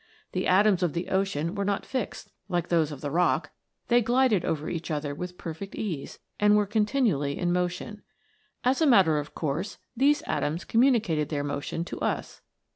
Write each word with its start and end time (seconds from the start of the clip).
The 0.31 0.47
atoms 0.47 0.81
of 0.81 0.93
the 0.93 1.09
ocean 1.09 1.53
were 1.53 1.63
not 1.63 1.85
fixed, 1.85 2.31
like 2.49 2.69
those 2.69 2.91
of 2.91 3.01
the 3.01 3.11
rock. 3.11 3.51
They 3.87 4.01
glided 4.01 4.43
over 4.43 4.67
each 4.67 4.89
other 4.89 5.13
with 5.13 5.37
perfect 5.37 5.75
ease, 5.75 6.17
and 6.39 6.57
were 6.57 6.65
continually 6.65 7.37
in 7.37 7.53
motion. 7.53 8.01
As 8.63 8.81
a 8.81 8.87
matter 8.87 9.19
of 9.19 9.35
course, 9.35 9.77
these 9.95 10.23
atoms 10.25 10.65
communicated 10.65 11.29
their 11.29 11.43
motion, 11.43 11.85
to 11.85 11.99
us. 11.99 12.41